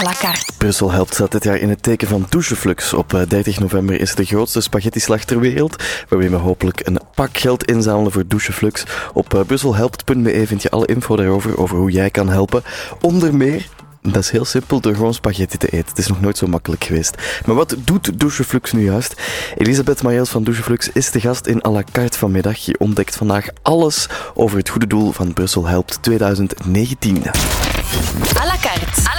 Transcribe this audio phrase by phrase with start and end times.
[0.00, 0.52] à la carte.
[0.58, 2.92] Brussel helpt staat dit jaar in het teken van doucheflux.
[2.92, 7.38] Op 30 eh, november is de grootste spaghettislag ter wereld, waarbij we hopelijk een pak
[7.38, 8.84] geld inzamelen voor doucheflux.
[9.12, 12.62] Op brusselhelpt.be vind je alle info daarover, over hoe jij kan helpen.
[13.00, 13.68] Onder meer
[14.02, 15.88] dat is heel simpel door gewoon spaghetti te eten.
[15.88, 17.14] Het is nog nooit zo makkelijk geweest.
[17.46, 19.14] Maar wat doet Doucheflux nu juist?
[19.56, 22.58] Elisabeth Marijels van Doucheflux is de gast in à la carte vanmiddag.
[22.58, 27.16] Je ontdekt vandaag alles over het goede doel van Brussel Helpt 2019.
[27.16, 28.40] À la carte.
[28.40, 29.09] À la carte.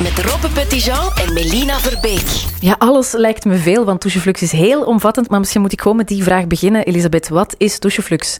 [0.00, 2.44] Met Robbe Petitjean en Melina Verbeek.
[2.60, 5.30] Ja, alles lijkt me veel, want Doucheflux is heel omvattend.
[5.30, 6.84] Maar misschien moet ik gewoon met die vraag beginnen.
[6.84, 8.36] Elisabeth, wat is Doucheflux?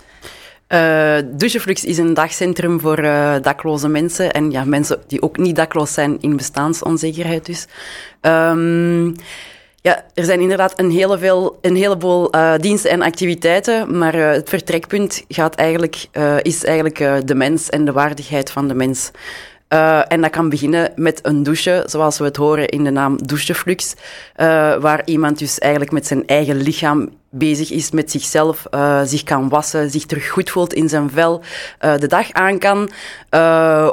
[0.68, 5.56] Uh, Doucheflux is een dagcentrum voor uh, dakloze mensen en ja, mensen die ook niet
[5.56, 7.66] dakloos zijn in bestaansonzekerheid dus.
[8.20, 9.14] Um,
[9.80, 14.48] ja, er zijn inderdaad een, hele veel, een heleboel uh, diensten en activiteiten, maar het
[14.48, 16.06] vertrekpunt gaat eigenlijk,
[16.42, 19.10] is eigenlijk de mens en de waardigheid van de mens.
[19.72, 23.26] Uh, en dat kan beginnen met een douche, zoals we het horen in de naam
[23.26, 23.96] doucheflux, uh,
[24.76, 29.48] waar iemand dus eigenlijk met zijn eigen lichaam bezig is met zichzelf, uh, zich kan
[29.48, 31.42] wassen, zich terug goed voelt in zijn vel,
[31.78, 32.90] de dag aan kan,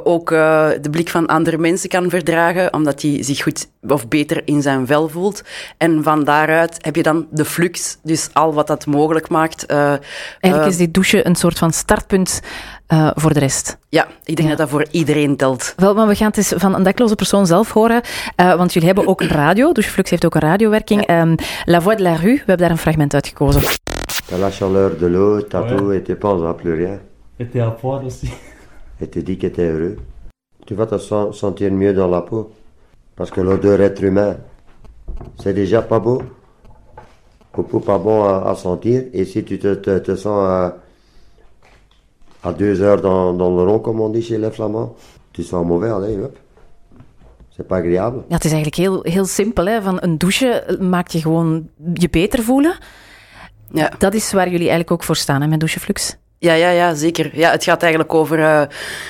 [0.04, 4.62] ook de blik van andere mensen kan verdragen, omdat hij zich goed of beter in
[4.62, 5.42] zijn vel voelt.
[5.78, 9.66] En van daaruit heb je dan de flux, dus al wat dat mogelijk maakt.
[9.66, 12.42] Eigenlijk is die douche een soort van startpunt
[12.94, 13.78] uh, voor de rest.
[13.90, 15.74] Ja, ik denk dat dat voor iedereen telt.
[15.78, 18.02] Wel, maar we gaan het eens van een dakloze persoon zelf horen.
[18.36, 21.08] Uh, want jullie hebben ook een radio, dus Flux heeft ook een radiowerking.
[21.08, 21.22] Ja.
[21.22, 23.62] Um, La Voix de la Rue, we hebben daar een fragment uitgekozen.
[24.40, 25.98] La chaleur de l'eau, Tatou ouais.
[25.98, 27.00] était pas en plus rien.
[27.40, 28.32] Était à poil aussi.
[29.02, 29.98] Et te dit qu'il était heureux.
[30.66, 30.98] Tu vas te
[31.32, 32.52] sentir mieux dans la peau.
[33.16, 34.36] Parce que l'odeur être humain,
[35.42, 36.22] c'est déjà pas beau.
[37.58, 39.04] Ou pas bon à, à, sentir.
[39.14, 40.48] Et si tu te, te, te sens...
[40.48, 40.89] Uh,
[42.42, 44.96] à deux heures dans, dans le rond, comme on dit chez les Flamands.
[45.32, 46.38] Het is wel mauvais, allez, hup.
[47.50, 48.24] C'est pas agréable.
[48.28, 49.66] Ja, het is eigenlijk heel, heel simpel.
[49.66, 49.82] Hè?
[49.82, 52.78] Van een douche maakt je gewoon je beter voelen.
[53.72, 53.92] Ja.
[53.98, 56.18] Dat is waar jullie eigenlijk ook voor staan, hè, met Doucheflux.
[56.42, 57.30] Ja, ja, ja, zeker.
[57.34, 58.62] Ja, het gaat eigenlijk over uh,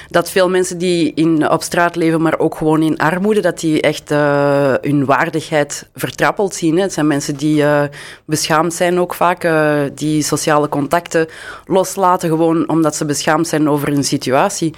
[0.08, 3.82] dat veel mensen die in, op straat leven, maar ook gewoon in armoede, dat die
[3.82, 6.76] echt uh, hun waardigheid vertrappeld zien.
[6.76, 6.82] Hè.
[6.82, 7.84] Het zijn mensen die uh,
[8.26, 9.48] beschaamd zijn ook vaak,
[9.94, 11.28] die sociale contacten
[11.66, 14.74] loslaten gewoon omdat ze beschaamd zijn over hun situatie.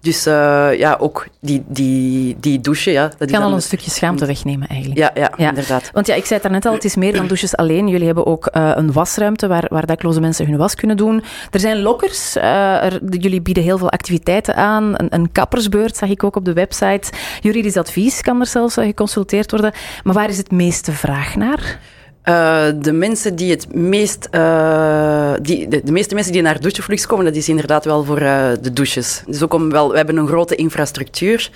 [0.00, 2.90] Dus uh, ja, ook die, die, die douche.
[2.90, 5.00] Ja, dat kan al een stukje schaamte wegnemen eigenlijk.
[5.00, 5.90] Ja, ja, ja, inderdaad.
[5.92, 7.88] Want ja, ik zei het net al, het is meer dan douches alleen.
[7.88, 11.22] Jullie hebben ook uh, een wasruimte waar, waar dakloze mensen hun was kunnen doen.
[11.50, 12.36] Er zijn lokkers.
[12.36, 14.94] Uh, er, jullie bieden heel veel activiteiten aan.
[14.96, 17.12] Een, een, kappersbeurt zag ik ook op de website.
[17.40, 19.72] Juridisch advies kan er zelfs geconsulteerd worden.
[20.04, 21.78] Maar waar is het meeste vraag naar?
[22.28, 27.06] Uh, de mensen die het meest, uh, die, de, de, meeste mensen die naar doucheflux
[27.06, 29.22] komen, dat is inderdaad wel voor uh, de douches.
[29.26, 31.50] Dus ook om wel, we hebben een grote infrastructuur.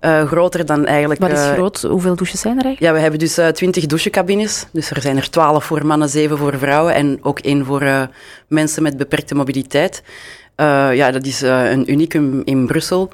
[0.00, 1.20] groter dan eigenlijk.
[1.20, 1.82] Wat is groot?
[1.82, 2.92] Hoeveel douches zijn er eigenlijk?
[2.92, 4.66] Ja, we hebben dus twintig douchecabines.
[4.72, 8.08] Dus er zijn er twaalf voor mannen, zeven voor vrouwen en ook één voor
[8.48, 10.02] mensen met beperkte mobiliteit.
[10.92, 13.10] ja, dat is een unicum in Brussel.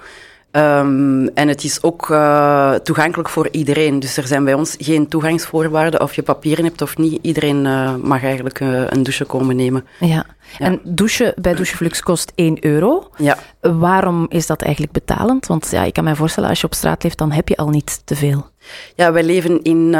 [0.53, 4.00] Um, en het is ook uh, toegankelijk voor iedereen.
[4.00, 7.19] Dus er zijn bij ons geen toegangsvoorwaarden of je papieren hebt of niet.
[7.22, 9.87] Iedereen uh, mag eigenlijk uh, een douche komen nemen.
[10.00, 10.06] Ja.
[10.06, 10.25] ja.
[10.58, 13.10] En douchen bij Doucheflux kost 1 euro.
[13.16, 13.38] Ja.
[13.60, 15.47] Waarom is dat eigenlijk betalend?
[15.47, 17.69] Want ja, ik kan me voorstellen, als je op straat leeft, dan heb je al
[17.69, 18.47] niet te veel.
[18.94, 19.94] Ja, wij leven in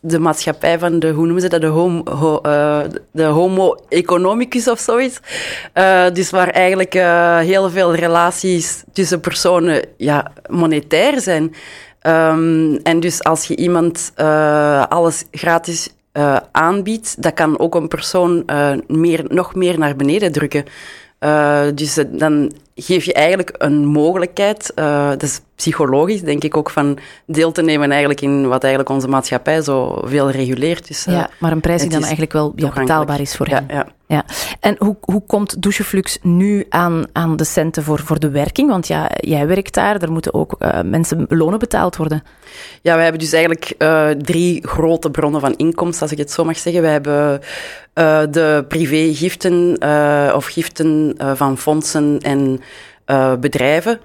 [0.00, 1.66] de maatschappij van de, hoe noemen ze dat, de
[2.46, 2.80] uh,
[3.12, 5.20] de homo economicus of zoiets.
[5.74, 11.54] Uh, dus waar eigenlijk uh, heel veel relaties tussen personen ja, monetair zijn.
[12.02, 14.12] Um, en dus als je iemand
[14.88, 15.88] alles gratis
[16.52, 18.44] aanbiedt, dat kan ook een persoon
[18.86, 20.64] meer, nog meer naar beneden drukken.
[21.74, 27.52] dus dan geef je eigenlijk een mogelijkheid, dat is psychologisch, denk ik ook, van deel
[27.52, 30.88] te nemen eigenlijk in wat eigenlijk onze maatschappij zo veel reguleert.
[30.88, 33.54] Dus, ja, eh, maar een prijs die dan eigenlijk wel ja, betaalbaar is voor ja,
[33.54, 33.64] hen.
[33.68, 33.86] Ja.
[34.06, 34.24] Ja.
[34.60, 38.70] En hoe, hoe komt Doucheflux nu aan, aan de centen voor, voor de werking?
[38.70, 42.22] Want ja, jij werkt daar, er moeten ook uh, mensen lonen betaald worden.
[42.82, 46.44] Ja, we hebben dus eigenlijk uh, drie grote bronnen van inkomsten, als ik het zo
[46.44, 46.82] mag zeggen.
[46.82, 47.40] We hebben
[47.94, 49.76] uh, de privé-giften
[50.34, 52.60] of giften van fondsen en
[53.40, 54.00] bedrijven.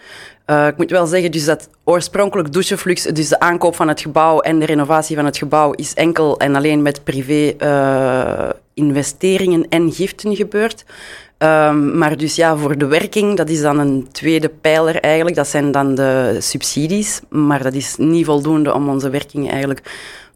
[0.48, 4.40] Uh, ik moet wel zeggen dus dat oorspronkelijk doucheflux, dus de aankoop van het gebouw
[4.40, 9.92] en de renovatie van het gebouw, is enkel en alleen met privé uh, investeringen en
[9.92, 10.86] giften gebeurd.
[11.38, 15.36] Um, maar dus ja, voor de werking, dat is dan een tweede pijler eigenlijk.
[15.36, 17.22] Dat zijn dan de subsidies.
[17.30, 19.82] Maar dat is niet voldoende om onze werking eigenlijk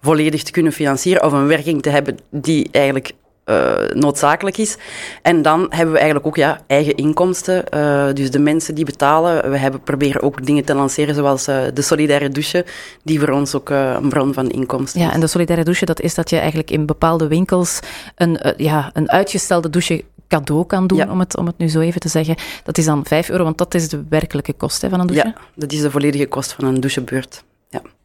[0.01, 1.23] volledig te kunnen financieren.
[1.23, 3.11] Of een werking te hebben die eigenlijk
[3.49, 4.77] uh, noodzakelijk is.
[5.21, 7.63] En dan hebben we eigenlijk ook ja, eigen inkomsten.
[7.73, 9.51] Uh, dus de mensen die betalen.
[9.51, 12.65] We hebben, proberen ook dingen te lanceren zoals uh, de solidaire douche,
[13.03, 16.13] die voor ons ook een bron van inkomsten Ja, en de solidaire douche, dat is
[16.13, 17.79] dat je eigenlijk in bepaalde winkels
[18.15, 21.11] een, ja, een uitgestelde douche cadeau kan doen, ja.
[21.11, 22.35] om, het, om het nu zo even te zeggen.
[22.63, 25.27] Dat is dan 5 euro, want dat is de werkelijke kost hè, van een douche.
[25.27, 27.43] Ja, dat is de volledige kost van een douchebeurt.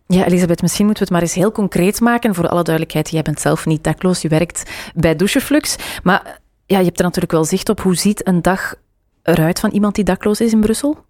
[0.06, 0.24] Ja.
[0.24, 2.34] Elisabeth, misschien moeten we het maar eens heel concreet maken.
[2.34, 5.76] Voor alle duidelijkheid, jij bent zelf niet dakloos, je werkt bij Doucheflux.
[6.02, 7.80] Maar ja, je hebt er natuurlijk wel zicht op.
[7.80, 8.74] Hoe ziet een dag
[9.22, 11.04] eruit van iemand die dakloos is in Brussel?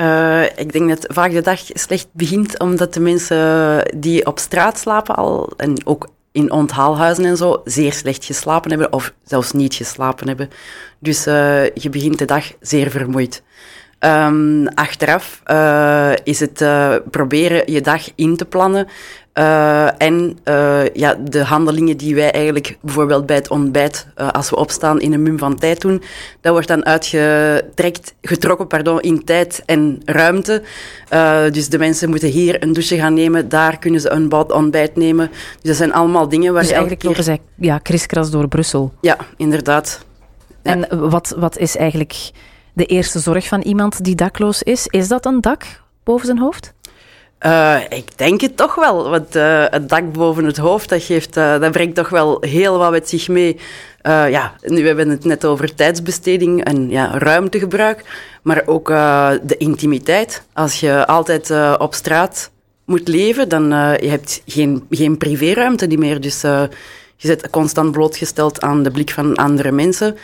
[0.00, 4.78] Uh, ik denk dat vaak de dag slecht begint omdat de mensen die op straat
[4.78, 9.74] slapen al, en ook in onthaalhuizen en zo, zeer slecht geslapen hebben of zelfs niet
[9.74, 10.50] geslapen hebben.
[10.98, 13.42] Dus uh, je begint de dag zeer vermoeid.
[14.00, 18.88] Um, achteraf uh, is het uh, proberen je dag in te plannen.
[19.38, 20.38] Uh, en
[20.92, 25.22] ja, de handelingen die wij eigenlijk bijvoorbeeld bij het ontbijt, als we opstaan, in een
[25.22, 26.02] mum van tijd doen,
[26.40, 30.62] dat wordt dan uitgetrekt, getrokken pardon, in tijd en ruimte.
[31.52, 34.96] dus de mensen moeten hier een douche gaan nemen, daar kunnen ze een bad ontbijt
[34.96, 35.28] nemen.
[35.28, 38.92] Dus dat zijn allemaal dingen waar dus je eigenlijk lopen zij ja, kriskras door Brussel.
[39.00, 40.04] Ja, inderdaad.
[40.62, 40.70] Ja.
[40.70, 42.30] En wat, wat is eigenlijk
[42.74, 44.86] de eerste zorg van iemand die dakloos is.
[44.86, 45.64] Is dat een dak
[46.04, 46.72] boven zijn hoofd?
[47.46, 49.10] Uh, ik denk het toch wel.
[49.10, 52.78] Want uh, het dak boven het hoofd, dat, geeft, uh, dat brengt toch wel heel
[52.78, 53.56] wat met zich mee.
[54.02, 58.04] ja, nu we hebben het net over tijdsbesteding en ja, ruimtegebruik.
[58.42, 58.86] Maar ook
[59.42, 60.42] de intimiteit.
[60.52, 62.50] Als je altijd op straat
[62.84, 63.68] moet leven, dan
[64.00, 66.20] je hebt geen, geen privéruimte meer.
[66.20, 66.68] Dus je
[67.26, 70.16] bent constant blootgesteld aan de blik van andere mensen.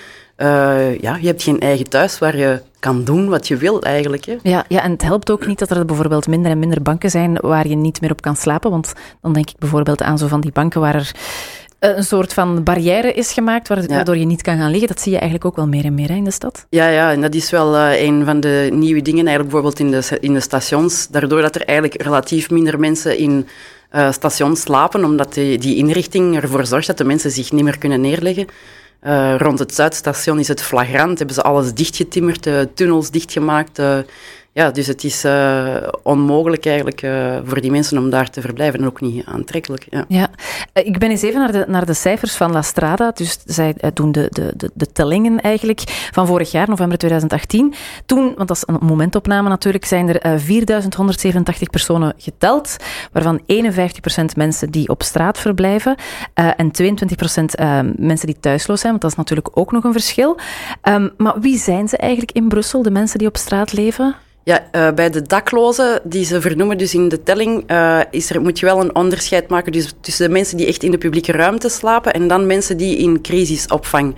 [0.42, 4.24] Uh, ja, je hebt geen eigen thuis waar je kan doen wat je wil eigenlijk.
[4.24, 4.36] Hè.
[4.42, 7.38] Ja, ja, en het helpt ook niet dat er bijvoorbeeld minder en minder banken zijn
[7.40, 8.70] waar je niet meer op kan slapen.
[8.70, 8.92] Want
[9.22, 11.12] dan denk ik bijvoorbeeld aan zo van die banken waar er
[11.80, 14.88] eh, een soort van barrière is gemaakt waardoor je niet kan gaan liggen.
[14.88, 16.66] Dat zie je eigenlijk ook wel meer en meer hè, in de stad.
[16.70, 19.90] Ja, ja, en dat is wel uh, een van de nieuwe dingen eigenlijk bijvoorbeeld in
[19.90, 21.08] de, in de stations.
[21.08, 23.48] Daardoor dat er eigenlijk relatief minder mensen in
[23.92, 27.78] uh, stations slapen, omdat die, die inrichting ervoor zorgt dat de mensen zich niet meer
[27.78, 28.46] kunnen neerleggen.
[29.02, 33.78] Uh, rond het Zuidstation is het flagrant, hebben ze alles dichtgetimmerd, uh, tunnels dichtgemaakt.
[33.78, 33.98] Uh,
[34.52, 38.80] ja, dus het is uh, onmogelijk eigenlijk uh, voor die mensen om daar te verblijven
[38.80, 39.86] en ook niet aantrekkelijk.
[39.90, 40.28] Ja, ja.
[40.74, 43.10] Uh, ik ben eens even naar de, naar de cijfers van La Strada.
[43.10, 44.26] Dus zij doen de,
[44.56, 45.80] de, de, tellingen eigenlijk
[46.12, 47.74] van vorig jaar, november 2018.
[48.06, 52.76] Toen, want dat is een momentopname natuurlijk, zijn er 4187 personen geteld,
[53.12, 53.44] waarvan 51%
[54.36, 55.94] mensen die op straat verblijven
[56.34, 60.38] en 22% mensen die thuisloos zijn, want dat is natuurlijk ook nog een verschil.
[60.82, 64.16] Um, maar wie zijn ze eigenlijk in Brussel, de mensen die op straat leven?
[64.50, 68.40] Ja, uh, bij de daklozen, die ze vernoemen dus in de telling, uh, is er,
[68.40, 71.32] moet je wel een onderscheid maken dus tussen de mensen die echt in de publieke
[71.32, 74.14] ruimte slapen en dan mensen die in crisisopvang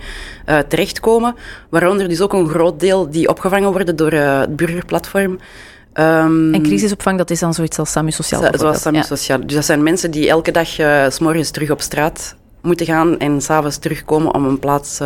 [0.49, 1.35] uh, terechtkomen.
[1.69, 5.31] Waaronder dus ook een groot deel die opgevangen worden door het burgerplatform.
[5.31, 8.43] Um, en crisisopvang, dat is dan zoiets als Samu Sociaal?
[8.51, 9.03] Zoals Samu ja.
[9.03, 9.39] Sociaal.
[9.39, 10.67] Dus dat zijn mensen die elke dag
[11.09, 14.97] s morgens terug op straat moeten gaan en s'avonds terugkomen om een plaats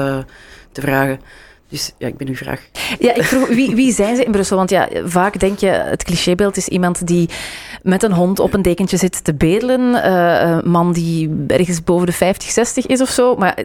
[0.71, 1.19] te vragen.
[1.69, 2.61] Dus ja, ik ben uw vraag.
[2.99, 4.57] Ja, ik vroeg, wie, wie zijn ze in Brussel?
[4.57, 7.29] Want ja, vaak denk je, het clichébeeld is iemand die
[7.83, 9.81] met een hond op een dekentje zit te bedelen.
[9.81, 13.35] Uh, een man die ergens boven de 50, 60 is of zo.
[13.35, 13.63] Maar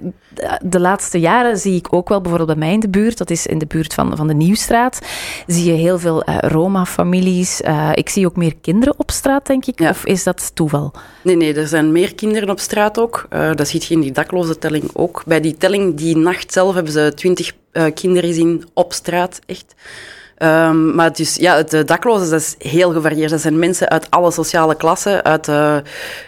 [0.62, 3.46] de laatste jaren zie ik ook wel, bijvoorbeeld bij mij in de buurt, dat is
[3.46, 4.98] in de buurt van, van de Nieuwstraat,
[5.46, 7.60] zie je heel veel uh, Roma-families.
[7.60, 9.81] Uh, ik zie ook meer kinderen op straat, denk ik.
[9.81, 9.91] Ja.
[9.91, 10.93] Of is dat toeval?
[11.22, 13.26] Nee, nee, er zijn meer kinderen op straat ook.
[13.55, 15.22] dat ziet je in die dakloze telling ook.
[15.26, 19.74] Bij die telling, die nacht zelf, hebben ze 20 uh, kinderen zien op straat, echt.
[20.38, 23.31] Um, maar dus, ja, de daklozen, dat is heel gevarieerd.
[23.31, 25.76] Dat zijn mensen uit alle sociale klassen, uit, uh,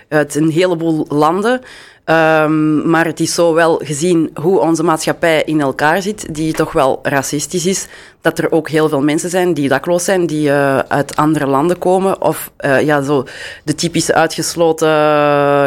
[0.08, 1.60] uit een heleboel landen.
[2.04, 6.72] Um, maar het is zo wel gezien hoe onze maatschappij in elkaar zit, die toch
[6.72, 7.86] wel racistisch is,
[8.24, 11.78] dat er ook heel veel mensen zijn die dakloos zijn, die uh, uit andere landen
[11.78, 12.22] komen.
[12.22, 13.24] Of uh, ja, zo
[13.64, 14.88] de typische uitgesloten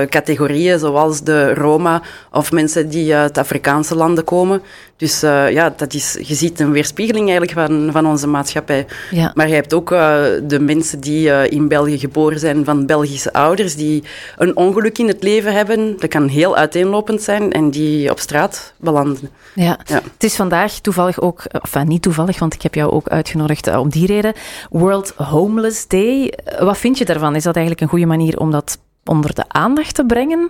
[0.10, 4.62] categorieën, zoals de Roma of mensen die uit Afrikaanse landen komen.
[4.96, 8.86] Dus uh, ja, dat is, je ziet een weerspiegeling eigenlijk van, van onze maatschappij.
[9.12, 9.32] Ja.
[9.36, 14.04] Maar je hebt ook de mensen die in België geboren zijn van Belgische ouders, die
[14.38, 15.96] een ongeluk in het leven hebben.
[16.00, 19.30] Dat kan heel uiteenlopend zijn en die op straat belanden.
[19.54, 19.80] Ja.
[19.86, 20.02] ja.
[20.14, 23.90] Het is vandaag toevallig ook, enfin niet toevallig, want ik heb jou ook uitgenodigd om
[23.90, 24.34] die reden,
[24.70, 26.34] World Homeless Day.
[26.60, 27.36] Wat vind je daarvan?
[27.36, 30.50] Is dat eigenlijk een goede manier om dat onder de aandacht te brengen?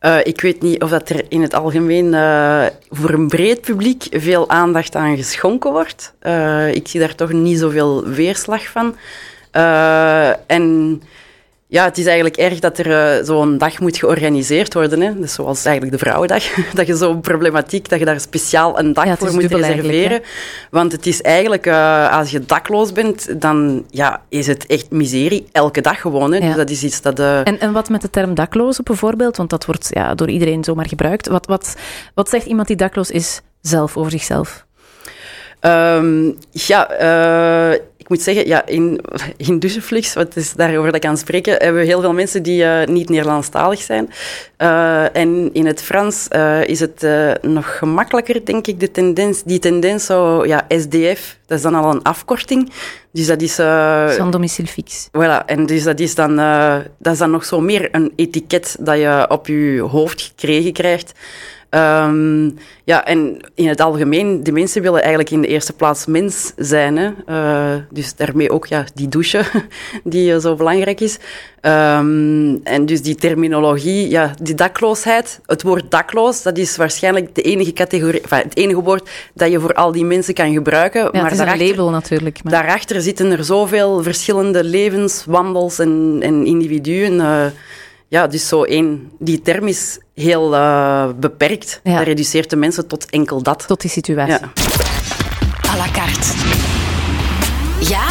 [0.00, 2.10] Uh, ik weet niet of dat er in het algemeen
[2.90, 6.14] voor een breed publiek veel aandacht aan geschonken wordt.
[6.72, 8.96] Ik zie daar toch niet zoveel weerslag van.
[10.46, 11.02] en
[11.70, 15.00] Ja, het is eigenlijk erg dat er eh, zo'n dag moet georganiseerd worden.
[15.00, 15.18] Hè.
[15.20, 16.44] Dus zoals eigenlijk de Vrouwendag.
[16.74, 20.22] dat je zo'n problematiek, dat je daar speciaal een dag Ja, voor moet reserveren.
[20.70, 25.46] Want het is eigenlijk, eh, als je dakloos bent, dan ja, is het echt miserie.
[25.52, 26.32] Elke dag gewoon.
[26.32, 26.38] Hè.
[26.38, 26.46] Ja.
[26.46, 27.18] Dus dat is iets dat...
[27.18, 29.36] eh, En, en wat met de term daklozen bijvoorbeeld?
[29.36, 31.26] Want dat wordt ja, door iedereen zomaar gebruikt.
[31.28, 31.76] Wat, wat,
[32.14, 34.66] wat zegt iemand die dakloos is zelf over zichzelf?
[35.60, 39.00] Ehm, ja, eh, ik moet zeggen, ja, in,
[39.36, 39.62] in
[40.14, 43.08] wat is daarover dat ik kan spreken, hebben we heel veel mensen die eh, niet
[43.08, 44.12] Nederlandstalig zijn.
[44.56, 47.06] Eh, en in het Frans eh, is het
[47.42, 51.90] nog gemakkelijker, denk ik, de tendens, die tendens zo, ja, SDF, dat is dan al
[51.90, 52.72] een afkorting.
[53.12, 53.54] Dus dat is...
[53.54, 55.08] Zo'n domicile fix.
[55.08, 56.36] Voilà, en dus dat is, dan,
[56.98, 61.12] dat is dan nog zo meer een etiket dat je op je hoofd gekregen krijgt.
[61.70, 62.50] Ehm,
[62.84, 66.96] ja, en in het algemeen, de mensen willen eigenlijk in de eerste plaats mens zijn.
[66.96, 67.10] Hè?
[67.26, 69.42] Eh, dus daarmee ook ja, die douche,
[70.04, 71.18] die eh, zo belangrijk is.
[71.60, 77.42] Ehm, en dus die terminologie, ja, die dakloosheid, het woord dakloos, dat is waarschijnlijk de
[77.42, 81.02] enige categorie, enfin, het enige woord dat je voor al die mensen kan gebruiken.
[81.02, 82.42] Ja, maar het is een label natuurlijk.
[82.42, 82.52] Maar...
[82.52, 87.20] Daarachter zitten er zoveel verschillende levens, wandels en, en individuen.
[87.20, 87.46] eh,
[88.08, 89.10] ja, dus zo één.
[89.18, 91.80] Die term is heel eh, beperkt.
[91.84, 91.96] Ja.
[91.96, 93.66] Dat reduceert de mensen tot enkel dat.
[93.66, 94.32] Tot die situatie.
[94.32, 94.52] Ja.
[95.72, 96.26] À la carte.
[97.80, 98.02] Ja?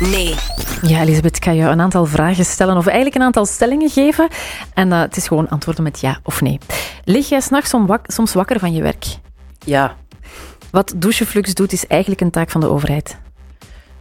[0.00, 0.34] Nee.
[0.82, 4.28] Ja, Elisabeth, ik ga je een aantal vragen stellen, of eigenlijk een aantal stellingen geven.
[4.74, 6.58] En eh, het is gewoon antwoorden met ja of nee.
[7.04, 7.74] Lig jij s'nachts
[8.06, 9.04] soms wakker van je werk?
[9.64, 9.96] ja,
[10.70, 13.16] Wat Doucheflux doet, is eigenlijk een taak van de overheid.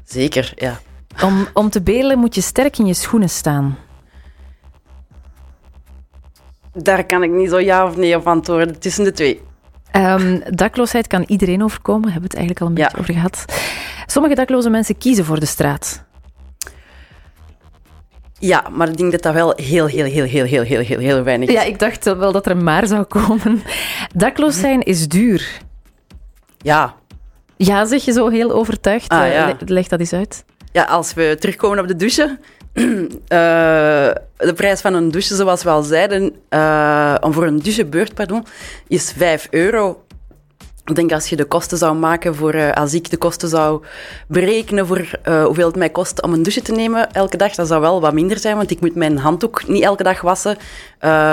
[0.06, 0.52] zeker.
[0.56, 0.80] Ja.
[1.24, 3.78] Om, om te bedelen moet je sterk in je schoenen staan.
[6.82, 8.80] Daar kan ik niet zo ja of nee op antwoorden.
[8.80, 9.42] Tussen de twee.
[9.92, 12.84] Ehm, dakloosheid kan iedereen overkomen, hebben we het eigenlijk al een Ja.
[12.84, 13.46] beetje over gehad.
[14.06, 16.06] Sommige dakloze mensen kiezen voor de straat.
[18.40, 21.24] Ja, maar ik denk dat dat wel heel, heel, heel, heel, heel, heel, heel, heel
[21.24, 21.54] weinig is.
[21.56, 23.62] Ja, ik dacht wel dat er een maar zou komen.
[24.16, 25.60] Dakloos zijn is duur.
[26.58, 26.94] Ja.
[27.58, 29.10] Ja, zeg je zo heel overtuigd.
[29.10, 29.46] Ah, Eh, ja.
[29.48, 30.46] le- Leg dat eens uit.
[30.72, 32.38] Ja, als we terugkomen op de douche.
[32.78, 38.14] Eh, de prijs van een douche, zoals we al zeiden, eh, om voor een douchebeurt,
[38.14, 38.46] pardon,
[38.88, 40.02] is 5 euro.
[40.86, 43.84] Ik denk als je de kosten zou maken voor, eh, als ik de kosten zou
[44.28, 45.08] berekenen voor
[45.46, 48.14] hoeveel het mij kost om een douche te nemen elke dag, dat zou wel wat
[48.14, 50.58] minder zijn, want ik moet mijn handdoek niet elke dag wassen.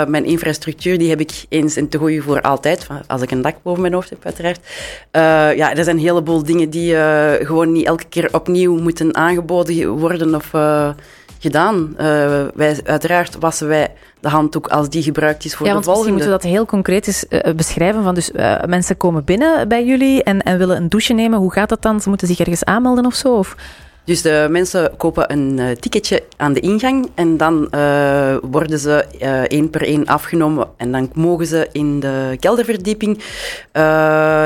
[0.07, 3.55] Mijn infrastructuur die heb ik eens en te gooien voor altijd, als ik een dak
[3.63, 4.59] boven mijn hoofd heb uiteraard.
[5.57, 6.95] Ja, er zijn een heleboel dingen die
[7.45, 10.51] gewoon niet elke keer opnieuw moeten aangeboden worden of
[11.45, 11.93] gedaan.
[11.97, 12.05] Eh,
[12.55, 16.09] wij, uiteraard wassen wij de handdoek als die gebruikt is voor ja, de volgende.
[16.09, 18.03] moeten we dat heel concreet eens eh, beschrijven.
[18.03, 21.39] Van dus, eh, mensen komen binnen bij jullie en, en willen een douche nemen.
[21.39, 22.01] Hoe gaat dat dan?
[22.01, 23.37] Ze moeten zich ergens aanmelden of zo?
[23.37, 23.55] Of?
[24.05, 29.05] Dus de mensen kopen een eh, ticketje aan de ingang en dan eh, worden ze
[29.19, 33.23] eh, één per één afgenomen en dan mogen ze in de kelderverdieping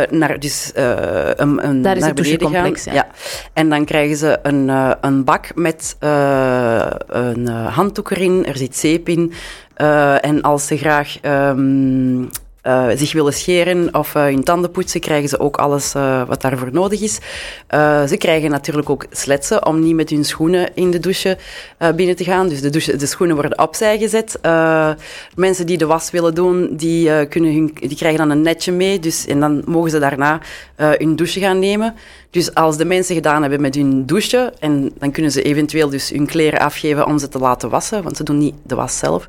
[0.10, 3.08] naar, dus, een, een, Daar is naar het douchecomplex, ja.
[3.54, 4.70] En dan krijgen ze een,
[5.01, 9.34] een bak met een handdoek erin, er zit zeep in.
[10.22, 12.24] En als ze graag ehm,
[12.62, 16.42] eh, zich willen scheren of eh, hun tanden poetsen, krijgen ze ook alles eh, wat
[16.42, 17.20] daarvoor nodig is.
[18.08, 21.38] Ze krijgen natuurlijk ook sletsen om niet met hun schoenen in de douche
[21.96, 22.48] binnen te gaan.
[22.50, 24.39] Dus de, douche, de schoenen worden opzij gezet.
[25.36, 29.00] Mensen die de was willen doen, die, kunnen hun, die krijgen dan een netje mee.
[29.00, 30.39] Dus, en dan mogen ze daarna
[30.75, 31.96] hun douche gaan nemen.
[32.32, 36.10] Dus als de mensen gedaan hebben met hun douche, en dan kunnen ze eventueel dus
[36.10, 39.28] hun kleren afgeven om ze te laten wassen, want ze doen niet de was zelf.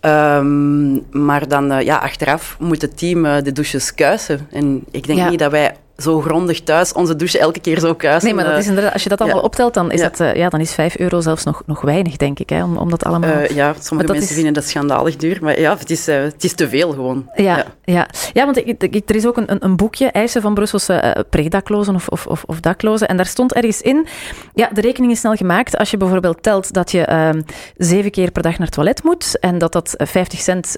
[0.00, 0.92] Ehm,
[1.24, 4.48] maar dan, ja, achteraf moet het team eh, de douches kuisen.
[4.52, 5.28] En ik denk Ja.
[5.30, 8.24] niet dat wij zo grondig thuis onze douche elke keer zo kuisen.
[8.24, 9.44] Nee, maar dat Eh, is inderdaad, als je dat allemaal ja.
[9.44, 10.08] optelt, dan is, Ja.
[10.08, 12.48] dat, eh, ja, dan is 5 euro zelfs nog, nog weinig, denk ik.
[12.50, 13.30] Hè, om, om dat allemaal...
[13.30, 16.54] eh, ja, sommige mensen is- vinden dat schandalig duur, maar ja, het is, het is
[16.54, 17.28] te veel gewoon.
[17.34, 18.06] Ja, ja.
[18.32, 18.44] ja.
[18.44, 22.08] want ik, ik- er is ook een, een, boekje, Eisen van Brusselse eh, predaklozen of,
[22.08, 23.08] of, of, of daklozen.
[23.08, 24.06] En daar stond ergens in,
[24.54, 25.76] ja, de rekening is snel gemaakt.
[25.78, 27.40] Als je bijvoorbeeld telt dat je ehm,
[27.76, 30.76] zeven keer per dag naar het toilet moet en dat dat eh, 50 cent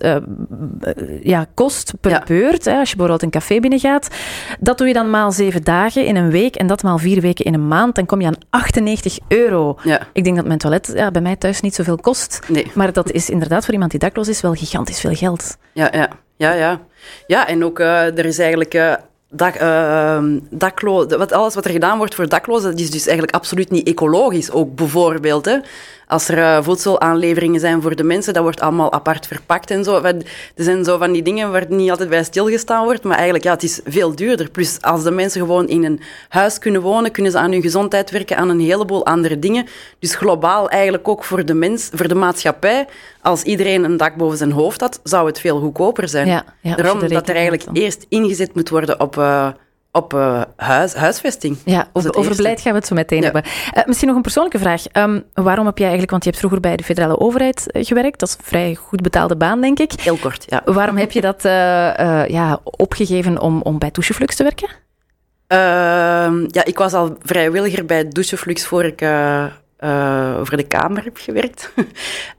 [1.22, 4.08] ja, kost per beurt, hè, als je bijvoorbeeld een café binnengaat,
[4.60, 7.44] dat doe je dan maal zeven dagen in een week en dat maal vier weken
[7.44, 9.78] in een maand, dan kom je aan 98 euro.
[9.82, 12.40] Ja, Ik denk dat mijn toilet ja, bij mij thuis niet zoveel kost.
[12.48, 12.70] nee.
[12.74, 15.56] Maar dat is inderdaad voor iemand die dakloos is wel gigantisch veel geld.
[15.72, 16.80] Ja, ja, ja, ja.
[17.26, 18.94] Ja, en ook eh, er is eigenlijk eh
[19.30, 19.54] dak,
[20.50, 23.86] daklo, wat, alles wat er gedaan wordt voor daklozen, dat is dus eigenlijk absoluut niet
[23.88, 24.50] ecologisch.
[24.50, 25.56] Ook bijvoorbeeld, hè.
[26.08, 30.02] Als er uh, voedselaanleveringen zijn voor de mensen, dat wordt allemaal apart verpakt en zo.
[30.02, 33.52] Er zijn zo van die dingen waar niet altijd bij stilgestaan wordt, maar eigenlijk, ja,
[33.52, 34.50] het is veel duurder.
[34.50, 38.10] Plus, als de mensen gewoon in een huis kunnen wonen, kunnen ze aan hun gezondheid
[38.10, 39.66] werken, aan een heleboel andere dingen.
[39.98, 42.86] Dus globaal eigenlijk ook voor de mens, voor de maatschappij,
[43.22, 46.26] als iedereen een dak boven zijn hoofd had, zou het veel goedkoper zijn.
[46.26, 49.16] Ja, ja, Daarom dat er eigenlijk eerst ingezet moet worden op...
[49.16, 49.48] Uh,
[49.96, 51.56] op uh, huis, huisvesting.
[51.64, 53.42] Ja, over, over beleid gaan we het zo meteen hebben.
[53.76, 54.82] Uh, misschien nog een persoonlijke vraag.
[54.92, 58.18] Um, waarom heb jij eigenlijk, want je hebt vroeger bij de federale overheid uh, gewerkt,
[58.18, 59.92] dat is een vrij goed betaalde baan, denk ik.
[60.00, 60.62] Heel kort, ja.
[60.64, 61.42] Waarom heb je dat
[62.28, 64.68] ja, opgegeven om, om bij Doucheflux te werken?
[65.46, 68.98] Ehm, ja, ik was al vrijwilliger bij Doucheflux voor ik
[70.42, 71.72] voor de Kamer heb gewerkt.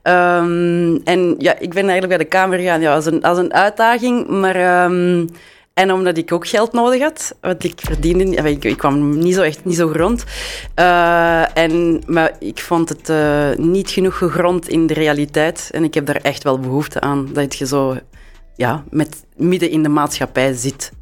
[0.02, 3.54] um, en ja, ik ben eigenlijk bij de Kamer gegaan ja, als, een, als een
[3.54, 4.84] uitdaging, maar...
[4.84, 5.28] Um,
[5.78, 9.42] en omdat ik ook geld nodig had, want ik verdiende, ik, ik kwam niet zo
[9.42, 10.24] echt niet zo grond.
[10.76, 15.68] Uh, en, maar ik vond het uh, niet genoeg gegrond in de realiteit.
[15.72, 17.96] En ik heb daar echt wel behoefte aan, dat je zo
[18.56, 20.92] ja, met, midden in de maatschappij zit.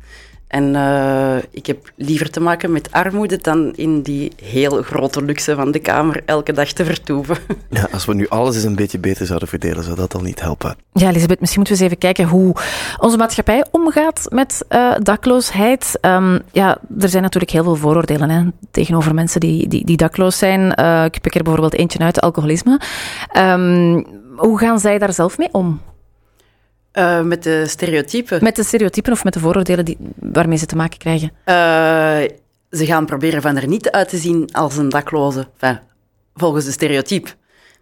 [0.46, 5.54] En uh, ik heb liever te maken met armoede dan in die heel grote luxe
[5.54, 7.36] van de Kamer elke dag te vertoeven.
[7.70, 10.40] Ja, als we nu alles eens een beetje beter zouden verdelen, zou dat al niet
[10.40, 10.76] helpen.
[10.92, 12.54] Ja, Elisabeth, misschien moeten we eens even kijken hoe
[12.98, 15.98] onze maatschappij omgaat met uh, dakloosheid.
[16.00, 20.38] Um, ja, er zijn natuurlijk heel veel vooroordelen hè, tegenover mensen die, die, die dakloos
[20.38, 20.80] zijn.
[20.80, 22.80] Uh, ik pik er bijvoorbeeld eentje uit, alcoholisme.
[23.36, 25.80] Um, hoe gaan zij daar zelf mee om?
[26.98, 28.42] Uh, met de stereotypen.
[28.42, 31.30] Met de stereotypen of met de vooroordelen die, waarmee ze te maken krijgen?
[31.46, 31.54] Uh,
[32.70, 35.78] ze gaan proberen van er niet uit te zien als een dakloze, enfin,
[36.34, 37.28] volgens de stereotype.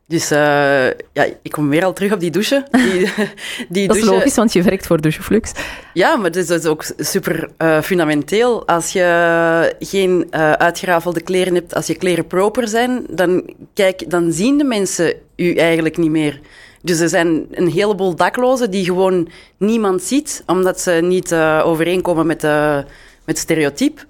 [0.06, 0.38] Dus uh,
[0.86, 2.66] ja, ik kom weer al terug op die douche.
[2.70, 3.12] Die,
[3.68, 5.52] die dat is logisch, want je werkt voor Doucheflux.
[5.92, 7.50] Ja, maar het is ook super
[7.82, 8.66] fundamenteel.
[8.66, 10.26] Als je geen
[10.58, 15.54] uitgerafelde kleren hebt, als je kleren proper zijn, dan, kijk, dan zien de mensen u
[15.54, 16.40] eigenlijk niet meer.
[16.84, 22.26] Dus er zijn een heleboel daklozen die gewoon niemand ziet, omdat ze niet uh, overeenkomen
[22.26, 22.78] met, uh,
[23.24, 24.02] met stereotype.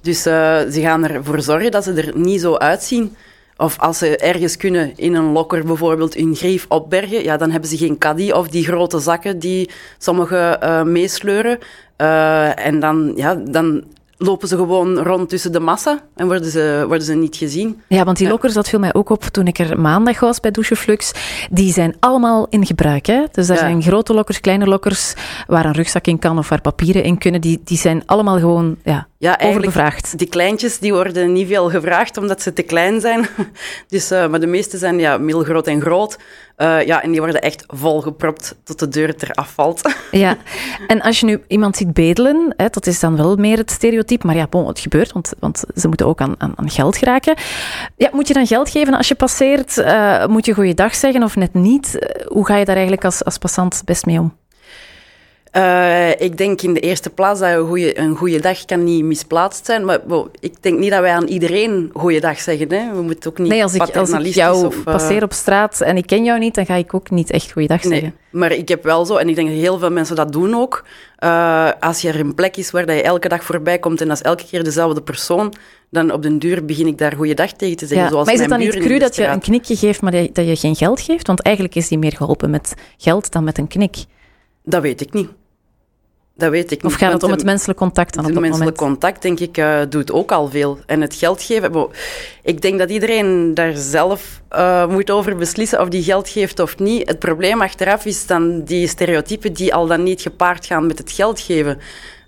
[0.00, 0.32] Dus uh,
[0.70, 3.16] ze gaan ervoor zorgen dat ze er niet zo uitzien.
[3.56, 7.70] Of als ze ergens kunnen in een lokker bijvoorbeeld hun grief opbergen, ja, dan hebben
[7.70, 11.58] ze geen caddy of die grote zakken die sommigen meesleuren.
[12.56, 13.84] en dan, ja, dan
[14.18, 17.82] lopen ze gewoon rond tussen de massa en worden ze, worden ze niet gezien.
[17.88, 20.50] Ja, want die lokkers, dat viel mij ook op toen ik er maandag was bij
[20.50, 21.12] Doucheflux.
[21.50, 23.06] Die zijn allemaal in gebruik.
[23.06, 23.22] Hè?
[23.32, 25.14] Dus er zijn grote lokkers, kleine lokkers,
[25.46, 27.40] waar een rugzak in kan of waar papieren in kunnen.
[27.40, 30.18] Die, die zijn allemaal gewoon ja, ja, overbevraagd.
[30.18, 33.26] Die kleintjes die worden niet veel gevraagd omdat ze te klein zijn.
[33.88, 36.18] Dus, uh, maar de meeste zijn ja, middelgroot en groot.
[36.58, 39.82] Uh, ja, en die worden echt volgepropt tot de deur eraf valt.
[40.10, 40.36] Ja,
[40.86, 44.26] en als je nu iemand ziet bedelen, hè, dat is dan wel meer het stereotype.
[44.26, 47.34] Maar ja, bon, het gebeurt, want, want ze moeten ook aan, aan, geld geraken.
[47.96, 49.76] Ja, moet je dan geld geven als je passeert?
[49.76, 51.98] Uh, moet je goeiedag zeggen of net niet?
[52.26, 54.36] hoe ga je daar eigenlijk als, als passant best mee om?
[55.52, 59.04] Uh, ik denk in de eerste plaats dat een goede, een goede dag kan niet
[59.04, 59.84] misplaatst zijn.
[59.84, 60.00] Maar
[60.40, 62.72] ik denk niet dat wij aan iedereen goede dag zeggen.
[62.72, 62.94] Hè.
[62.94, 64.82] We moeten ook niet Nee, als ik, als ik jou of, uh...
[64.84, 67.68] passeer op straat en ik ken jou niet, dan ga ik ook niet echt goede
[67.68, 68.02] dag zeggen.
[68.02, 70.54] Nee, maar ik heb wel zo, en ik denk dat heel veel mensen dat doen
[70.54, 70.84] ook.
[71.24, 74.08] Uh, als je er een plek is waar dat je elke dag voorbij komt en
[74.08, 75.52] dat is elke keer dezelfde persoon,
[75.90, 78.06] dan op den duur begin ik daar goede dag tegen te zeggen.
[78.06, 80.46] Ja, zoals maar is het dan niet cru dat je een knikje geeft, maar dat
[80.46, 81.26] je geen geld geeft?
[81.26, 83.96] Want eigenlijk is die meer geholpen met geld dan met een knik.
[84.68, 85.28] Dat weet ik niet.
[86.36, 86.92] Dat weet ik niet.
[86.92, 89.80] Of gaat het om het menselijk contact dan op Het menselijk contact, denk ik, uh,
[89.88, 90.78] doet ook al veel.
[90.86, 91.88] En het geld geven...
[92.42, 96.78] Ik denk dat iedereen daar zelf uh, moet over beslissen of die geld geeft of
[96.78, 97.08] niet.
[97.08, 101.12] Het probleem achteraf is dan die stereotypen die al dan niet gepaard gaan met het
[101.12, 101.78] geld geven.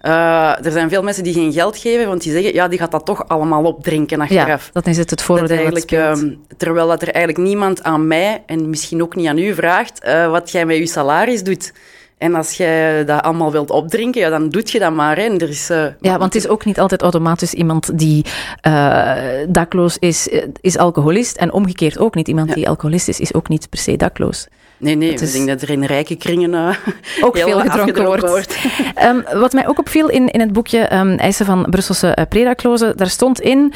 [0.02, 2.90] Uh, er zijn veel mensen die geen geld geven, want die zeggen, ja, die gaat
[2.90, 4.64] dat toch allemaal opdrinken achteraf.
[4.64, 6.12] Ja, dat is het, het voordeel eigenlijk, uh,
[6.56, 10.30] Terwijl dat er eigenlijk niemand aan mij, en misschien ook niet aan u, vraagt uh,
[10.30, 11.72] wat jij met je salaris doet.
[12.20, 15.16] En als jij dat allemaal wilt opdrinken, ja, dan doet je dat maar.
[15.16, 15.22] Hè.
[15.22, 18.24] er is, uh, ja, want het is ook niet altijd automatisch iemand die
[18.66, 19.12] uh,
[19.48, 20.28] dakloos is,
[20.60, 21.36] is alcoholist.
[21.36, 22.28] En omgekeerd ook niet.
[22.28, 24.48] Iemand die alcoholist is, is ook niet per se dakloos.
[24.80, 26.76] Nee, nee, ik denk dat er in rijke kringen uh,
[27.26, 28.28] ook veel gedronken wordt.
[28.28, 28.56] wordt.
[29.04, 32.96] um, wat mij ook opviel in, in het boekje um, Eisen van Brusselse uh, predaklozen,
[32.96, 33.72] daar stond in,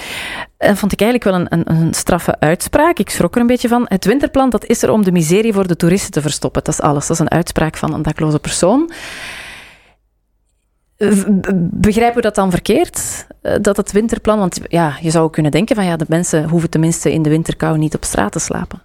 [0.58, 3.68] uh, vond ik eigenlijk wel een, een, een, straffe uitspraak, ik schrok er een beetje
[3.68, 6.64] van, het winterplan dat is er om de miserie voor de toeristen te verstoppen.
[6.64, 8.90] Dat is alles, dat is een uitspraak van een dakloze persoon.
[11.70, 13.26] Begrijpen we dat dan verkeerd?
[13.60, 17.12] Dat het winterplan, want ja, je zou kunnen denken van ja, de mensen hoeven tenminste
[17.12, 18.82] in de winterkou niet op straat te slapen.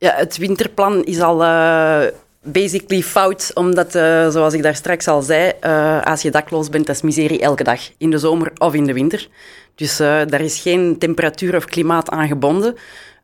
[0.00, 2.02] Ja, het winterplan is al uh,
[2.42, 6.86] basically fout, omdat, uh, zoals ik daar straks al zei, uh, als je dakloos bent,
[6.86, 9.28] dat is miserie elke dag, in de zomer of in de winter.
[9.74, 12.76] Dus daar is geen temperatuur of klimaat aan gebonden.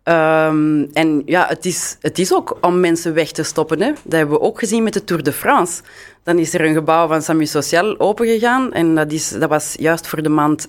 [0.03, 3.81] Ehm, en ja, het is, het is ook om mensen weg te stoppen.
[3.81, 3.93] Hè.
[4.03, 5.83] Dat hebben we ook gezien met de Tour de France.
[6.23, 8.73] Dan is er een gebouw van Samu Social opengegaan.
[8.73, 10.69] En dat, is, dat was juist voor de maand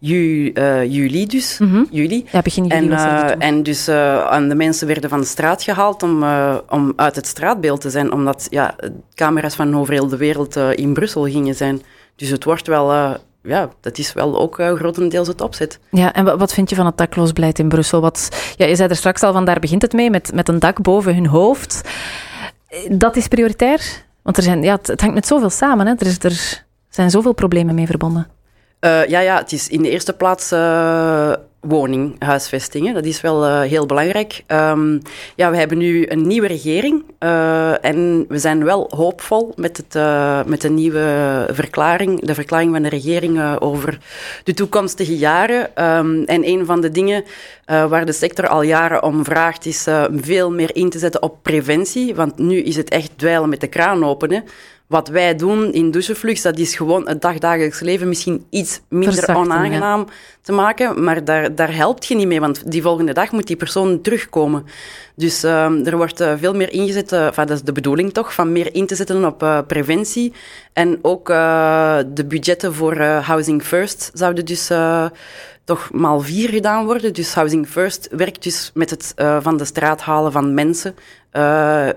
[0.00, 1.58] ju, uh, juli dus.
[1.58, 1.82] Mhm.
[1.90, 2.24] juli.
[2.32, 3.40] Ja, begin juli En, was dat toen.
[3.40, 6.24] en dus en de mensen werden van de straat gehaald om,
[6.68, 8.12] om uit het straatbeeld te zijn.
[8.12, 8.74] Omdat ja,
[9.14, 11.82] camera's van over heel de wereld in Brussel gingen zijn.
[12.16, 13.18] Dus het wordt wel...
[13.42, 15.78] Ja, dat is wel ook uh, grotendeels het opzet.
[15.90, 18.00] Ja, en wat vind je van het dakloos beleid in Brussel?
[18.00, 20.58] Wat, ja, je zei er straks al van, daar begint het mee, met, met een
[20.58, 21.80] dak boven hun hoofd.
[22.90, 24.04] Dat is prioritair?
[24.22, 25.86] Want er zijn, ja, het, het hangt met zoveel samen.
[25.86, 25.92] Hè?
[25.98, 28.26] Er, is, er zijn zoveel problemen mee verbonden.
[28.80, 32.94] Uh, ja, ja, het is in de eerste plaats uh, woning, huisvestingen.
[32.94, 34.44] Dat is wel uh, heel belangrijk.
[34.46, 35.02] Um,
[35.36, 37.04] ja, we hebben nu een nieuwe regering
[37.80, 39.94] en we zijn wel hoopvol met, het,
[40.46, 43.98] met de nieuwe verklaring, de verklaring van de regering over
[44.44, 45.84] de toekomstige jaren.
[45.84, 47.24] Um, en een van de dingen
[47.64, 52.14] waar de sector al jaren om vraagt is veel meer in te zetten op preventie.
[52.14, 54.44] Want nu is het echt dweilen met de kraan open.
[54.90, 59.44] Wat wij doen in doucheflux, dat is gewoon het dagdagelijks leven misschien iets minder Verzachten,
[59.44, 60.06] onaangenaam
[60.42, 61.04] te maken.
[61.04, 64.66] Maar daar, daar helpt je niet mee, want die volgende dag moet die persoon terugkomen.
[65.20, 68.34] Dus uh, er wordt uh, veel meer ingezet, uh, enfin, dat is de bedoeling toch,
[68.34, 70.32] van meer in te zetten op uh, preventie.
[70.72, 74.70] En ook de budgetten voor Housing First zouden dus
[75.64, 77.12] toch maal vier gedaan worden.
[77.12, 80.94] Dus Housing First werkt dus met het van de straat halen van mensen.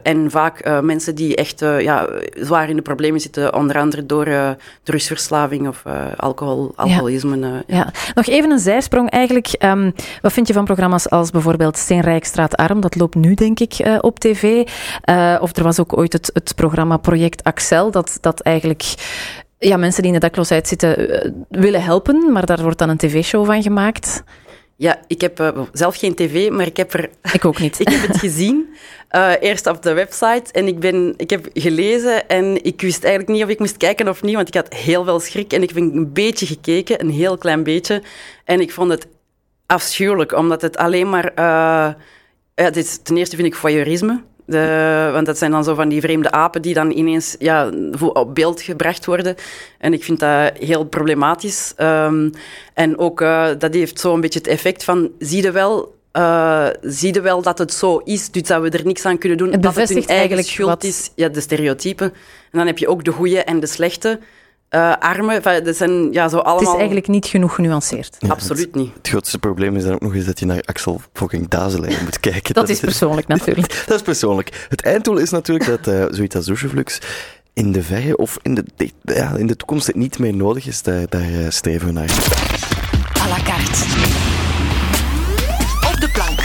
[0.03, 5.67] En vaak mensen die echt ja, zwaar in de problemen zitten, onder andere door drugsverslaving
[5.67, 5.83] of
[6.17, 7.38] alcohol, alcoholisme.
[7.38, 7.45] Ja.
[7.47, 7.63] Ja.
[7.65, 7.91] ja.
[8.13, 9.55] Nog even een zijsprong eigenlijk.
[9.59, 12.81] Um, wat vind je van programma's als bijvoorbeeld Steenrijkstraat Arm?
[12.81, 14.43] Dat loopt nu denk ik uh, op tv.
[15.10, 18.84] Uh, of er was ook ooit het, het programma Project Axel, dat, dat eigenlijk
[19.60, 22.97] ja, mensen die in de dakloosheid zitten uh, willen helpen, maar daar wordt dan een
[22.97, 24.23] tv-show van gemaakt.
[24.76, 27.10] Ja, ik heb uh, zelf geen tv, maar ik heb er...
[27.34, 27.80] Ik ook niet.
[27.84, 28.76] ik heb het gezien,
[29.12, 30.52] uh, eerst op de website.
[30.52, 34.08] En ik, ben, ik heb gelezen en ik wist eigenlijk niet of ik moest kijken
[34.08, 35.54] of niet, want ik had heel veel schrik.
[35.54, 38.02] En ik heb een beetje gekeken, een heel klein beetje.
[38.45, 39.08] En ik vond het
[39.65, 41.32] afschuwelijk, omdat het alleen maar...
[41.39, 41.93] Uh,
[42.55, 44.23] ja, dit, ten eerste vind ik voyeurisme.
[44.45, 48.35] De, want dat zijn dan zo van die vreemde apen die dan ineens ja, op
[48.35, 49.35] beeld gebracht worden.
[49.79, 51.73] En ik vind dat heel problematisch.
[51.77, 52.31] Um,
[52.73, 56.01] en ook uh, dat heeft zo een beetje het effect van, zie je wel...
[56.17, 59.37] Uh, zie je wel dat het zo is, dus dat we er niks aan kunnen
[59.37, 59.51] doen.
[59.51, 60.83] Het dat het hun eigenlijk eigen schuld wat...
[60.83, 61.11] is.
[61.15, 62.07] Ja, de stereotypen.
[62.51, 64.19] En dan heb je ook de goede en de slechte.
[64.75, 66.59] Uh, armen, dat zijn ja, zo allemaal...
[66.59, 68.15] Het is eigenlijk niet genoeg genuanceerd.
[68.19, 68.93] Ja, Absoluut het, niet.
[68.93, 72.19] Het grootste probleem is dan ook nog eens dat je naar Axel fucking Dazelaar moet
[72.19, 72.53] kijken.
[72.53, 73.83] dat, dat is persoonlijk natuurlijk.
[73.88, 74.65] dat is persoonlijk.
[74.69, 76.99] Het einddoel is natuurlijk dat uh, zoiets als Doucheflux
[77.53, 80.81] in de verre of in de, ja, in de toekomst het niet meer nodig is.
[80.81, 82.09] Daar, daar uh, streven we naar.
[83.21, 83.83] À la carte.
[85.93, 86.39] Op de plank.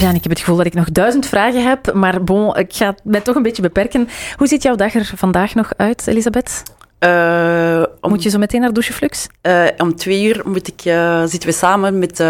[0.00, 2.94] Ja, ik heb het gevoel dat ik nog duizend vragen heb, maar bon, ik ga
[3.04, 4.08] mij toch een beetje beperken.
[4.36, 6.62] Hoe ziet jouw dag er vandaag nog uit, Elisabeth?
[7.04, 9.26] Uh, om, moet je zo meteen naar Doucheflux?
[9.42, 12.20] Uh, om twee uur moet ik, uh, zitten we samen met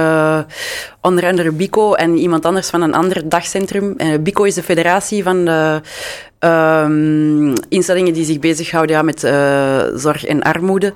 [1.01, 3.97] onder andere Bico en iemand anders van een ander dagcentrum.
[4.21, 5.81] Bico is de federatie van de
[6.41, 9.21] um, instellingen die zich bezighouden ja, met
[10.01, 10.93] zorg en armoede.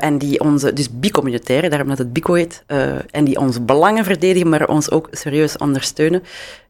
[0.00, 2.64] en die onze, dus bicommunitaire, daarom dat het Bico heet.
[3.10, 6.22] en die onze belangen verdedigen, maar ons ook serieus ondersteunen.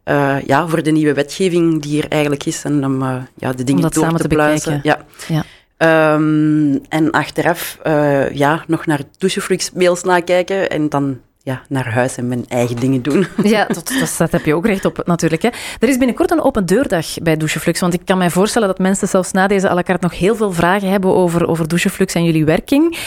[0.04, 2.64] Uh, ja, voor de nieuwe wetgeving die er eigenlijk is.
[2.64, 4.80] En om uh, ja, de dingen om door samen te, te pluizen.
[4.82, 5.04] Ja.
[5.28, 5.44] ja.
[5.78, 12.28] Um, en achteraf uh, ja, nog naar doucheflux-mails nakijken en dan ja, naar huis en
[12.28, 13.26] mijn eigen dingen doen.
[13.42, 15.42] Ja, dat, dat, heb je ook recht op natuurlijk.
[15.42, 15.48] Hè.
[15.78, 19.08] Er is binnenkort een open deurdag bij Doucheflux, want ik kan mij voorstellen dat mensen
[19.08, 22.24] zelfs na deze à la carte nog heel veel vragen hebben over, over Doucheflux en
[22.24, 22.98] jullie werking.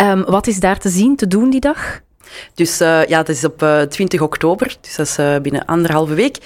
[0.00, 2.00] Um, wat is daar te zien, te doen die dag?
[2.54, 6.14] Dus uh, ja, dat is op uh, 20 oktober, dus dat is uh, binnen anderhalve
[6.14, 6.36] week.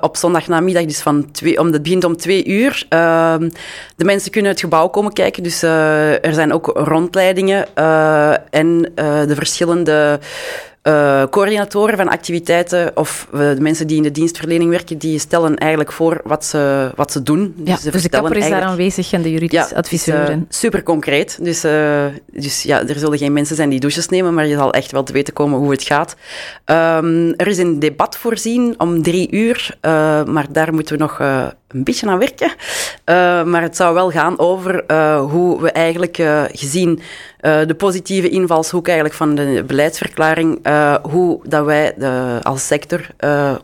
[0.00, 2.86] Op zondagnamiddag, dus van om, het begint om twee uur.
[2.88, 3.50] Ehm,
[3.96, 7.74] de mensen kunnen het gebouw komen kijken, dus er zijn ook rondleidingen
[8.50, 8.92] en
[9.26, 10.18] de verschillende
[10.82, 15.56] uh, coördinatoren van activiteiten of uh, de mensen die in de dienstverlening werken, die stellen
[15.56, 17.54] eigenlijk voor wat ze, wat ze doen.
[17.64, 20.30] Ja, dus, dus de kapper is daar aanwezig en de juridisch ja, adviseur.
[20.30, 21.38] Uh, super concreet.
[21.42, 21.60] Dus,
[22.32, 25.02] dus ja, er zullen geen mensen zijn die douches nemen, maar je zal echt wel
[25.02, 26.16] te weten komen hoe het gaat.
[26.64, 29.76] Um, er is een debat voorzien om drie uur,
[30.26, 31.20] maar daar moeten we nog
[31.72, 32.52] een beetje aan werken.
[33.50, 34.84] maar het zou wel gaan over
[35.20, 36.16] hoe we eigenlijk
[36.52, 37.00] gezien
[37.42, 40.66] uh, de positieve invalshoek eigenlijk van de beleidsverklaring,
[41.02, 43.06] hoe dat wij de, als sector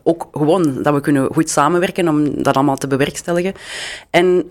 [0.02, 3.52] ook gewoon, dat we kunnen goed samenwerken om dat allemaal te bewerkstelligen.
[4.10, 4.44] En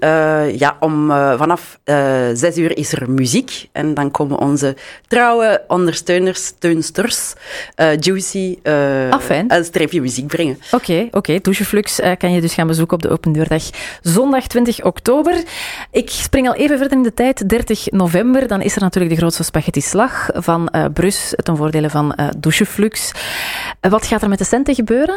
[0.57, 1.79] ja, om vanaf
[2.33, 4.75] zes uur is er muziek en dan komen onze
[5.07, 7.33] trouwe ondersteuners, steunsters,
[7.99, 8.57] Juicy,
[9.09, 10.59] ah, een streepje muziek brengen.
[10.71, 11.17] Oké, oké.
[11.17, 11.39] Okay.
[11.41, 13.31] Doucheflux kan je dus gaan bezoeken op de Open
[14.01, 15.43] Zondag 20 oktober.
[15.91, 19.19] Ik spring al even verder in de tijd, 30 november, dan is er natuurlijk de
[19.19, 23.11] grootste spaghetti slag van uh, Brus ten voordele van uh, Doucheflux.
[23.81, 25.15] Uh, wat gaat er met de centen gebeuren?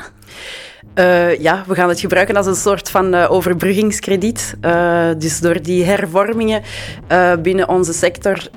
[1.38, 4.54] Ja, we gaan het gebruiken als een soort van overbruggingskrediet.
[5.18, 6.62] Dus door die hervormingen
[7.42, 8.48] binnen onze sector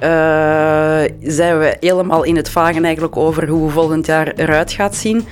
[1.21, 5.27] zijn we helemaal in het vagen eigenlijk over hoe volgend jaar eruit gaat zien.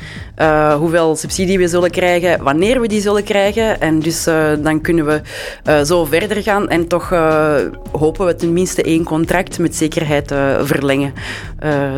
[0.78, 3.82] Hoeveel subsidie we zullen krijgen, wanneer we die zullen krijgen.
[3.82, 4.24] En dus
[4.62, 5.22] dan kunnen we
[5.86, 7.10] zo verder gaan en toch
[7.92, 11.14] hopen we tenminste één contract met zekerheid verlengen.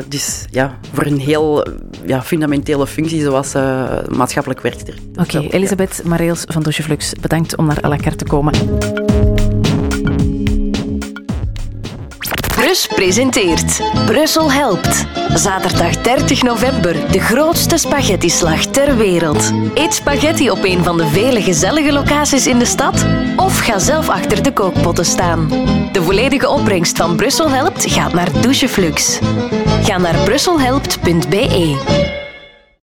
[0.08, 1.68] dus ja, voor een heel
[2.06, 3.54] ja, fundamentele functie zoals
[4.10, 4.94] maatschappelijk werkster.
[5.20, 8.54] Oké, okay, Elisabeth Mareels van Doucheflux, bedankt om naar à la carte te komen.
[12.74, 15.06] Presenteert Brussel helpt.
[15.34, 19.52] Zaterdag 30 november, de grootste spaghettislag ter wereld.
[19.74, 23.06] Eet spaghetti op een van de vele gezellige locaties in de stad
[23.36, 25.48] of ga zelf achter de kookpotten staan.
[25.92, 29.20] De volledige opbrengst van Brussel helpt gaat naar Doucheflux.
[29.84, 32.22] Ga naar brusselhelpt.be.